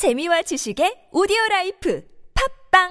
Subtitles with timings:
[0.00, 2.02] 재미와 지식의 오디오 life
[2.72, 2.88] 팟빵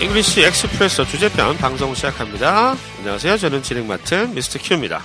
[0.00, 2.74] English Expresso 주제편 방송 시작합니다.
[3.00, 3.36] 안녕하세요.
[3.36, 4.58] 저는 진행 맡은 Mr.
[4.58, 5.02] Q입니다.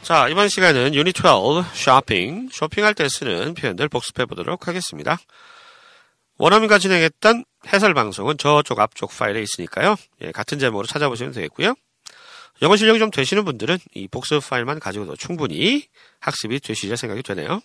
[0.00, 5.18] 자, 이번 시간은 유닛 12 쇼핑, 쇼핑할 때 쓰는 표현들 복습해 보도록 하겠습니다.
[6.38, 9.96] 원어민과 진행했던 해설 방송은 저쪽 앞쪽 파일에 있으니까요.
[10.22, 11.74] 예, 같은 제목으로 찾아보시면 되겠고요.
[12.62, 15.88] 영어 실력이 좀 되시는 분들은 이 복습 파일만 가지고도 충분히
[16.20, 17.60] 학습이 되시리라 생각이 되네요.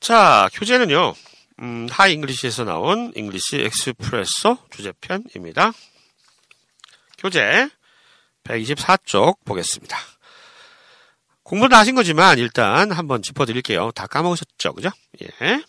[0.00, 1.14] 자, 교재는요.
[1.60, 5.72] 음, Hi English에서 나온 English Expresso 주제편입니다.
[7.18, 7.68] 교재
[8.44, 9.96] 124쪽 보겠습니다.
[11.42, 13.90] 공부는 하신 거지만 일단 한번 짚어드릴게요.
[13.92, 14.72] 다 까먹으셨죠?
[14.72, 14.90] 그죠?
[15.22, 15.62] 예.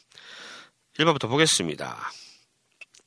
[0.98, 2.12] 1번부터 보겠습니다.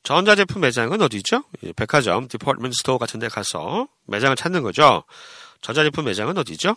[0.05, 1.43] 전자제품 매장은 어디죠?
[1.75, 5.03] 백화점, department store 같은 데 가서 매장을 찾는 거죠.
[5.61, 6.75] 전자제품 매장은 어디죠?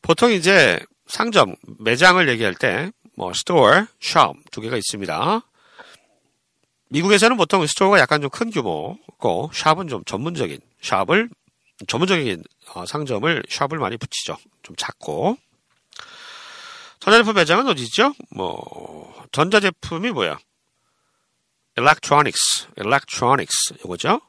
[0.00, 5.40] 보통 이제 상점, 매장을 얘기할 때, 뭐, store, shop 두 개가 있습니다.
[6.90, 11.28] 미국에서는 보통 store가 약간 좀 큰 규모고, shop은 좀 전문적인, shop을,
[11.88, 14.36] 전문적인 어, 상점을, shop을 많이 붙이죠.
[14.62, 15.36] 좀 작고.
[17.00, 18.14] 전자제품 매장은 어디죠?
[18.36, 20.38] 뭐, 전자제품이 뭐야?
[21.80, 24.20] Electronics, electronics, 이거죠?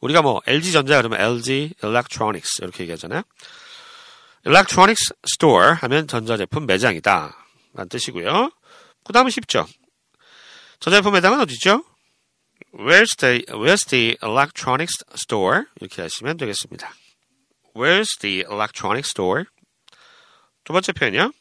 [0.00, 3.22] 우리가 뭐, LG전자 그러면 LG electronics, 이렇게 얘기하잖아요.
[4.46, 7.36] electronics store 하면 전자제품 매장이다.
[7.74, 8.50] 라는 뜻이고요.
[9.04, 9.66] 그 다음은 쉽죠.
[10.80, 11.84] 전자제품 매장은 어디죠?
[12.74, 15.64] Where's the, where's the electronics store?
[15.80, 16.92] 이렇게 하시면 되겠습니다.
[17.74, 19.44] Where's the electronics store?
[20.64, 21.32] 두 번째 표현이요.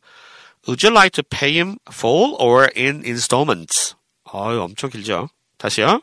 [0.67, 3.95] Would you like to pay him full or in installments?
[4.33, 5.29] 어유 엄청 길죠?
[5.57, 6.01] 다시요.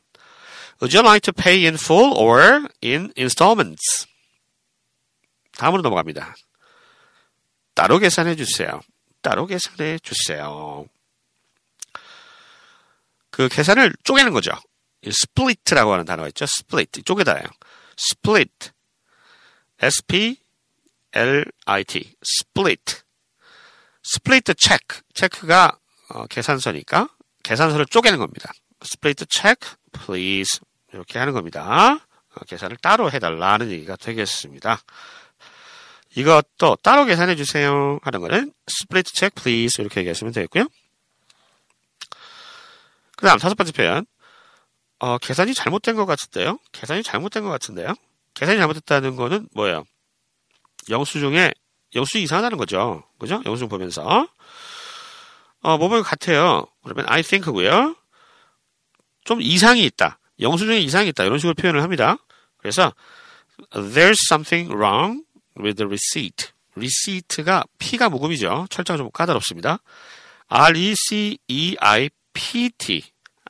[0.82, 4.08] Would you like to pay in full or in installments?
[5.56, 6.34] 다음으로 넘어갑니다.
[7.74, 8.80] 따로 계산해 주세요.
[9.20, 10.84] 따로 계산해 주세요.
[13.30, 14.50] 그 계산을 쪼개는 거죠.
[15.06, 16.46] split라고 하는 단어가 있죠.
[16.46, 17.04] split.
[17.04, 17.44] 쪼개다요.
[17.96, 18.72] split.
[19.80, 20.36] S-P-L-I-T.
[22.26, 23.02] split.
[24.04, 25.00] split check.
[25.14, 25.78] 체크가
[26.08, 27.08] 어, 계산서니까
[27.44, 28.52] 계산서를 쪼개는 겁니다.
[28.82, 30.58] split check, please.
[30.92, 31.94] 이렇게 하는 겁니다.
[32.34, 34.80] 어, 계산을 따로 해달라는 얘기가 되겠습니다.
[36.14, 39.82] 이것도 따로 계산해 주세요 하는 거는 split check, please.
[39.82, 40.66] 이렇게 얘기하시면 되겠고요.
[43.16, 44.06] 그 다음 다섯 번째 표현.
[44.98, 46.58] 어, 계산이 잘못된 것 같은데요?
[46.72, 47.94] 계산이 잘못된 것 같은데요?
[48.34, 49.84] 계산이 잘못됐다는 거는 뭐예요?
[50.88, 51.52] 영수증에
[51.94, 53.04] 영수 이상하다는 거죠.
[53.18, 53.42] 그죠?
[53.44, 54.28] 영수증 보면서.
[55.60, 56.66] 어, 뭐뭐 같아요.
[56.82, 57.96] 그러면 I think고요.
[59.24, 60.18] 좀 이상이 있다.
[60.42, 61.24] 영수증에 이상이 있다.
[61.24, 62.18] 이런 식으로 표현을 합니다.
[62.58, 62.92] 그래서
[63.72, 65.24] there's something wrong
[65.58, 66.52] with the receipt.
[66.76, 68.68] receipt가 P가 묵음이죠.
[68.70, 69.80] 철자가 좀 까다롭습니다.
[70.48, 71.42] R-E-C-E-I-P-T.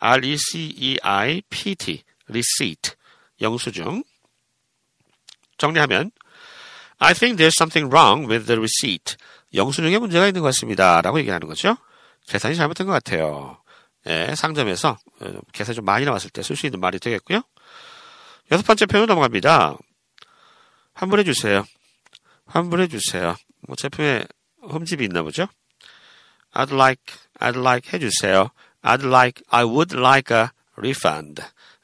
[0.01, 2.03] R-E-C-E-I-P-T.
[2.29, 2.95] receipt.
[3.41, 4.03] 영수증.
[5.59, 6.11] 정리하면
[6.99, 9.17] I think there's something wrong with the receipt.
[9.55, 11.01] 영수증에 문제가 있는 것 같습니다.
[11.03, 11.77] 라고 얘기하는 거죠.
[12.27, 13.62] 계산이 잘못된 것 같아요.
[14.07, 17.43] 예, 상점에서 어, 계산이 좀 많이 나왔을 때 쓸 수 있는 말이 되겠고요.
[18.51, 19.77] 여섯 번째 표현 넘어갑니다.
[20.95, 21.65] 환불해 주세요.
[22.47, 23.37] 환불해 주세요.
[23.67, 24.25] 뭐 제품에
[24.63, 25.47] 흠집이 있나 보죠?
[26.53, 27.03] I'd like,
[27.41, 28.51] I'd like 해주세요.
[28.83, 31.43] I'd like, I would like a refund.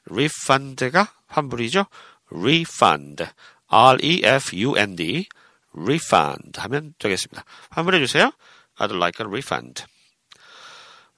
[0.09, 1.85] refund가 환불이죠?
[2.31, 3.25] refund.
[3.67, 5.27] R-E-F-U-N-D.
[5.75, 7.43] refund 하면 되겠습니다.
[7.69, 8.31] 환불해 주세요.
[8.77, 9.85] I'd like a refund.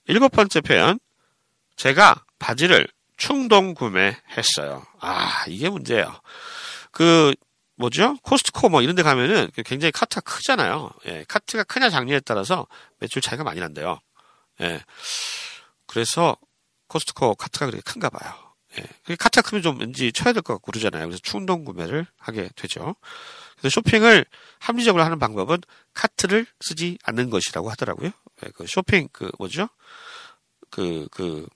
[0.05, 0.99] 일곱 번째 표현.
[1.75, 2.87] 제가 바지를
[3.17, 4.85] 충동 구매했어요.
[4.99, 6.21] 아, 이게 문제예요.
[6.91, 7.33] 그,
[7.75, 8.15] 뭐죠?
[8.23, 10.91] 코스트코 뭐 이런 데 가면은 굉장히 카트가 크잖아요.
[11.07, 12.67] 예, 카트가 크냐 작냐에 따라서
[12.99, 13.99] 매출 차이가 많이 난대요.
[14.61, 14.83] 예.
[15.87, 16.37] 그래서
[16.87, 18.33] 코스트코 카트가 그렇게 큰가 봐요.
[18.77, 19.15] 예.
[19.15, 21.05] 카트가 크면 좀 왠지 채워야 될 것 같고 그러잖아요.
[21.07, 22.95] 그래서 충동 구매를 하게 되죠.
[23.61, 24.25] 그래서 쇼핑을
[24.59, 25.59] 합리적으로 하는 방법은
[25.93, 28.09] 카트를 쓰지 않는 것이라고 하더라고요.
[28.43, 29.69] 예, 그 쇼핑 그 뭐죠?
[30.71, 31.47] 그, 그,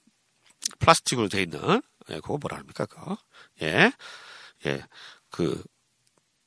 [0.80, 3.18] 플라스틱으로 돼 있는, 예, 그거 뭐라 합니까, 그거.
[3.62, 3.92] 예,
[4.66, 4.84] 예,
[5.32, 5.64] 그,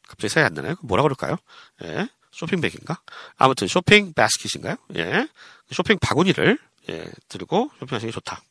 [0.06, 0.76] 갑자기 생각이 안 나나요?
[0.82, 1.36] 뭐라 그럴까요?
[1.82, 3.00] 예, 쇼핑백인가?
[3.36, 4.76] 아무튼 쇼핑 바스킷인가요?
[4.96, 5.28] 예,
[5.72, 6.58] 쇼핑 바구니를,
[6.90, 8.42] 예, 들고 쇼핑하시는 게 좋다.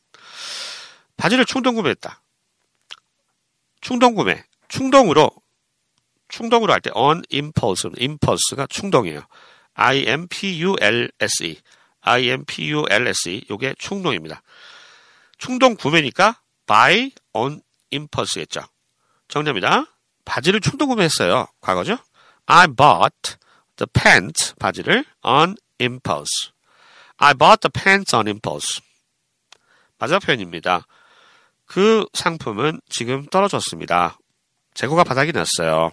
[1.15, 2.21] 바지를 충동 구매했다.
[3.81, 4.43] 충동 구매.
[4.67, 5.31] 충동으로,
[6.29, 9.21] 충동으로 할 때, on impulse, impulse가 충동이에요.
[9.73, 11.59] I-M-P-U-L-S-E.
[12.01, 13.45] I-M-P-U-L-S-E.
[13.49, 14.41] 요게 충동입니다.
[15.37, 18.61] 충동 구매니까 buy on impulse겠죠.
[19.27, 19.85] 정답입니다.
[20.25, 21.47] 바지를 충동 구매했어요.
[21.61, 21.97] 과거죠.
[22.47, 23.37] I bought
[23.77, 26.51] the pants, 바지를 on impulse.
[27.17, 28.81] I bought the pants on impulse.
[29.97, 30.85] 마지막 표현입니다.
[31.65, 34.17] 그 상품은 지금 떨어졌습니다.
[34.73, 35.91] 재고가 바닥이 났어요.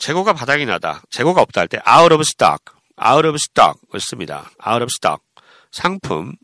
[0.00, 1.02] 재고가 바닥이 나다.
[1.10, 2.64] 재고가 없다 할 때 out of stock,
[2.98, 4.50] out of stock을 씁니다.
[4.66, 5.22] out of stock.
[5.70, 6.34] 상품,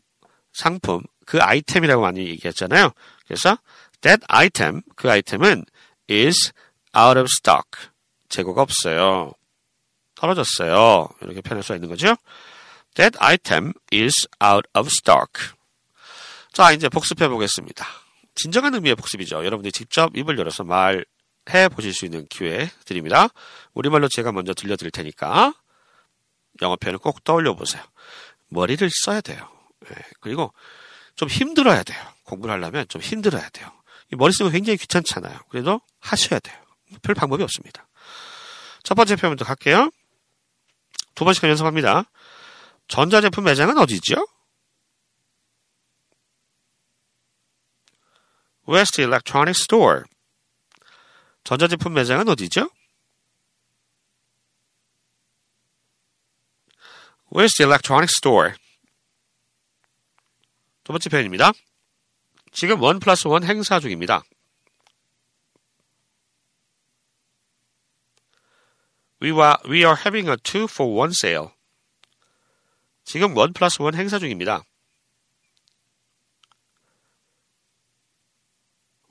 [0.53, 2.91] 상품, 그 아이템이라고 많이 얘기했잖아요.
[3.25, 3.57] 그래서
[4.01, 5.65] that item, 그 아이템은
[6.09, 6.53] is
[6.95, 7.89] out of stock.
[8.29, 9.33] 재고가 없어요.
[10.15, 11.09] 떨어졌어요.
[11.21, 12.15] 이렇게 표현할 수 있는 거죠.
[12.95, 15.55] That item is out of stock.
[16.53, 17.85] 자, 이제 복습해 보겠습니다.
[18.35, 19.37] 진정한 의미의 복습이죠.
[19.45, 21.05] 여러분들이 직접 입을 열어서 말
[21.49, 23.29] 해 보실 수 있는 기회 드립니다.
[23.73, 25.53] 우리말로 제가 먼저 들려드릴 테니까
[26.61, 27.83] 영어 표현을 꼭 떠올려 보세요.
[28.49, 29.49] 머리를 써야 돼요.
[29.81, 30.53] 네, 그리고
[31.15, 32.03] 좀 힘들어야 돼요.
[32.23, 33.71] 공부를 하려면 좀 힘들어야 돼요.
[34.11, 35.39] 머리 쓰면 굉장히 귀찮잖아요.
[35.49, 36.55] 그래도 하셔야 돼요.
[37.01, 37.87] 별 방법이 없습니다.
[38.83, 39.91] 첫 번째 표현부터 갈게요.
[41.15, 42.03] 두 번씩 연습합니다.
[42.87, 44.25] 전자제품 매장은 어디죠?
[48.69, 50.03] West Electronic Store.
[51.47, 52.69] 전자제품 매장은 어디죠?
[57.31, 58.51] Where's the electronic store?
[60.83, 61.53] 두 번째 표현입니다.
[62.51, 64.23] 지금 원 플러스 원 행사 중입니다.
[69.21, 71.51] We are, we are having a two for one sale.
[73.05, 74.65] 지금 원 플러스 원 행사 중입니다.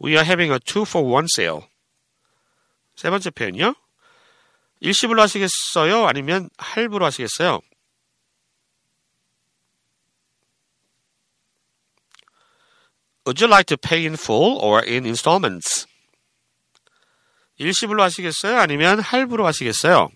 [0.05, 1.67] We are having a two for one sale.
[2.97, 3.75] 세 번째 표현이요.
[4.81, 6.07] 일시불로 하시겠어요?
[6.07, 7.61] 아니면 할부로 하시겠어요?
[13.27, 15.87] Would you like to pay in full or in installments?
[17.57, 18.59] 일시불로 하시겠어요?
[18.59, 20.09] 아니면 할부로 하시겠어요?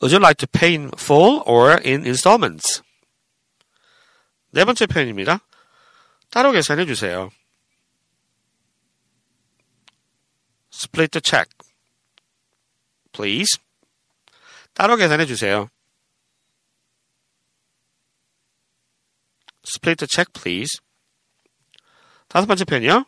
[0.00, 2.82] Would you like to pay in full or in installments?
[4.50, 5.40] 네 번째 표현입니다.
[6.33, 7.31] 따로 계산해 주세요.
[10.73, 11.49] Split the check.
[13.11, 13.59] Please.
[14.73, 15.69] 따로 계산해 주세요.
[19.67, 20.79] Split the check, please.
[22.27, 23.05] 다섯 번째 표현이요.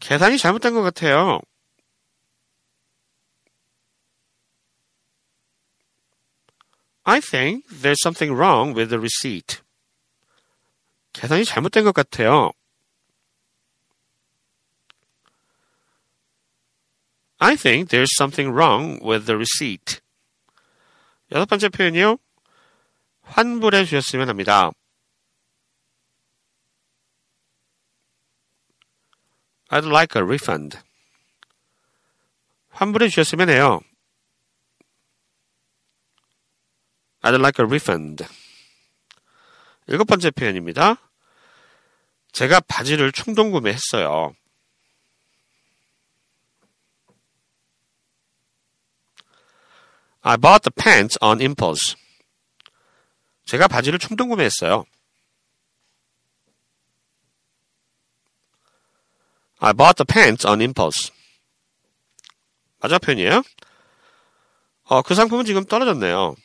[0.00, 1.40] 계산이 잘못된 것 같아요.
[7.04, 9.62] I think there's something wrong with the receipt.
[11.15, 12.51] 계산이 잘못된 것 같아요.
[17.39, 20.01] I think there's something wrong with the receipt.
[21.31, 22.17] 여섯 번째 표현이요.
[23.21, 24.71] 환불해 주셨으면 합니다.
[29.69, 30.79] I'd like a refund.
[32.69, 33.79] 환불해 주셨으면 해요.
[37.21, 38.25] I'd like a refund.
[39.87, 40.97] 일곱 번째 표현입니다.
[42.31, 44.35] 제가 바지를 충동 구매했어요.
[50.21, 51.95] I bought the pants on impulse.
[53.45, 54.85] 제가 바지를 충동 구매했어요.
[59.59, 61.11] I bought the pants on impulse.
[62.79, 63.43] 마지막 표현이에요.
[64.85, 66.35] 어, 그 상품은 지금 떨어졌네요.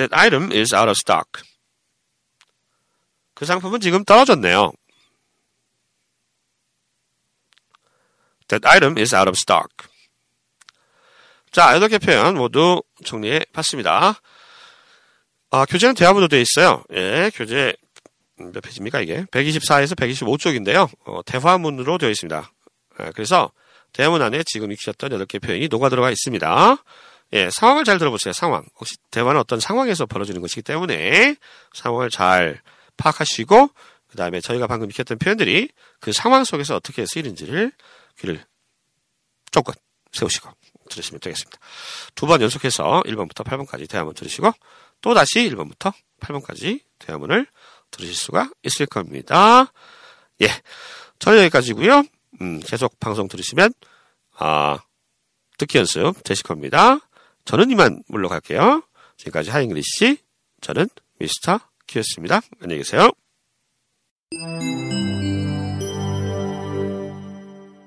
[0.00, 1.42] That item is out of stock.
[3.34, 4.72] 그 상품은 지금 떨어졌네요.
[8.48, 9.68] That item is out of stock.
[11.52, 14.18] 자, 여덟 개 표현 모두 정리해 봤습니다.
[15.50, 16.82] 아, 교재는 대화문으로 되어 있어요.
[16.94, 17.74] 예, 교재
[18.38, 19.24] 몇 페이지입니까 이게?
[19.24, 20.88] 124에서 125쪽인데요.
[21.04, 22.50] 어, 대화문으로 되어 있습니다.
[23.00, 23.52] 예, 그래서
[23.92, 26.76] 대화문 안에 지금 익히셨던 여덟 개 표현이 녹아 들어가 있습니다.
[27.32, 28.32] 예, 상황을 잘 들어보세요.
[28.32, 28.64] 상황.
[28.78, 31.36] 혹시 대화는 어떤 상황에서 벌어지는 것이기 때문에
[31.74, 32.60] 상황을 잘
[32.96, 33.70] 파악하시고
[34.08, 35.68] 그 다음에 저희가 방금 익혔던 표현들이
[36.00, 37.70] 그 상황 속에서 어떻게 쓰이는지를
[38.18, 38.44] 귀를
[39.52, 39.76] 쫑긋
[40.12, 40.50] 세우시고
[40.90, 41.58] 들으시면 되겠습니다.
[42.16, 44.52] 두 번 연속해서 1번부터 8번까지 대화문 들으시고
[45.00, 47.46] 또 다시 1번부터 8번까지 대화문을
[47.92, 49.72] 들으실 수가 있을 겁니다.
[50.42, 50.48] 예.
[51.20, 52.02] 저는 여기까지고요.
[52.40, 53.72] 음, 계속 방송 들으시면
[54.36, 54.78] 아,
[55.58, 56.98] 듣기 연습 되실 겁니다.
[57.45, 58.83] 저는 이만 물러갈게요.
[59.17, 60.17] 지금까지 하잉글리시
[60.61, 62.41] 저는 미스터 키였습니다.
[62.61, 63.11] 안녕히 계세요.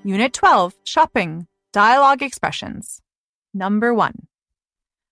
[0.04, 3.02] Unit 12 Shopping Dialogue Expressions.
[3.52, 4.12] Number 1.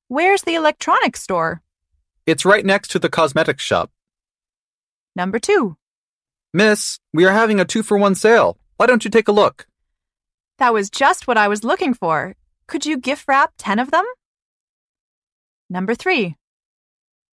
[0.08, 1.61] Where's the electronics store?
[2.26, 3.90] It's right next to the cosmetics shop.
[5.14, 5.76] Number 2.
[6.54, 8.56] Miss, we are having a two for one sale.
[8.78, 9.66] Why don't you take a look?
[10.58, 12.35] That was just what I was looking for.
[12.66, 14.04] Could you gift wrap 10 of them?
[15.71, 16.35] Number 3.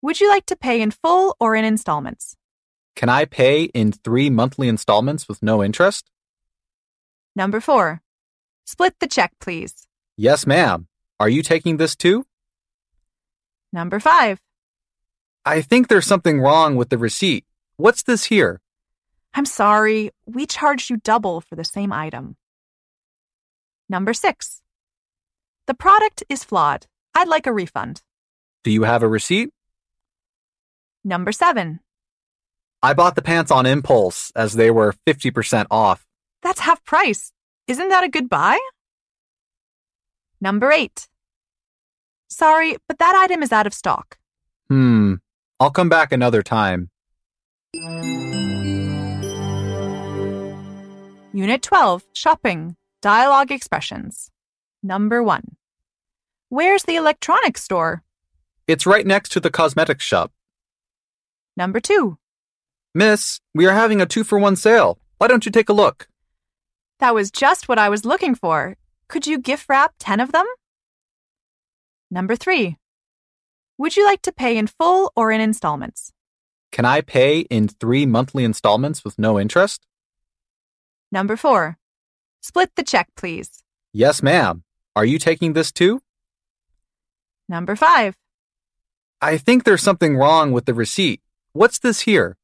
[0.03, 2.37] Would you like to pay in full or in installments?
[2.95, 6.11] Can I pay in three monthly installments with no interest?
[7.35, 8.03] Number 4.
[8.67, 9.89] Split the check, please.
[10.19, 10.87] Yes, ma'am.
[11.19, 12.27] Are you taking this too?
[13.73, 14.39] Number 5.
[15.47, 17.47] I think there's something wrong with the receipt.
[17.79, 18.61] What's this here?
[19.33, 22.37] I'm sorry, we charged you double for the same item.
[23.89, 24.61] Number 6.
[25.67, 26.87] The product is flawed.
[27.15, 28.03] I'd like a refund.
[28.67, 29.51] Do you have a receipt?
[31.05, 31.79] Number 7.
[32.83, 36.05] I bought the pants on impulse as they were 50% off.
[36.43, 37.31] That's half price.
[37.69, 38.59] Isn't that a good buy?
[40.41, 41.07] Number 8.
[42.29, 44.19] Sorry, but that item is out of stock.
[44.69, 45.15] Hmm.
[45.61, 46.91] I'll come back another time.
[51.33, 54.33] Unit 12 Shopping Dialogue Expressions.
[54.83, 55.55] Number 1.
[56.49, 58.03] Where's the electronics store?
[58.69, 60.33] It's right next to the cosmetics shop.
[61.57, 62.19] Number 2.
[62.95, 64.99] Miss, we are having a two for one sale.
[65.19, 66.09] Why don't you take a look?
[66.99, 68.77] That was just what I was looking for.
[69.09, 70.47] Could you gift wrap 10 of them?
[72.11, 72.77] Number 3.
[73.79, 76.13] Would you like to pay in full or in installments?
[76.73, 79.87] Can I pay in three monthly installments with no interest?
[81.13, 81.79] Number 4.
[82.41, 83.63] Split the check, please.
[83.93, 84.65] Yes, ma'am.
[84.97, 86.03] Are you taking this too?
[87.49, 88.17] Number 5.
[89.21, 91.21] I think there's something wrong with the receipt.
[91.53, 92.37] What's this here?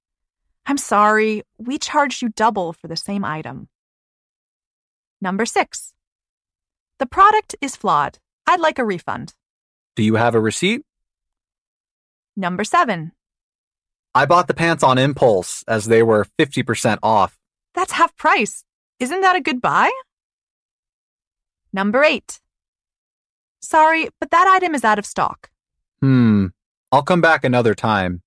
[0.64, 3.68] I'm sorry, we charged you double for the same item.
[5.20, 5.92] Number 6.
[6.98, 8.18] The product is flawed.
[8.46, 9.34] I'd like a refund.
[9.96, 10.82] Do you have a receipt?
[12.36, 13.12] Number 7.
[14.14, 17.38] I bought the pants on impulse as they were 50% off.
[17.74, 18.64] That's half price.
[18.98, 19.90] Isn't that a good buy?
[21.72, 22.40] Number 8.
[23.60, 25.50] Sorry, but that item is out of stock.
[26.00, 26.46] Hmm.
[26.92, 28.20] I'll come back another time.